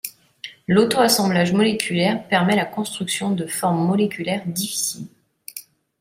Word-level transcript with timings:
L'auto-assemblage 0.67 1.53
moléculaire 1.53 2.27
permet 2.27 2.55
la 2.55 2.65
construction 2.65 3.29
de 3.29 3.45
formes 3.45 3.85
moléculaires 3.85 4.47
difficiles. 4.47 5.07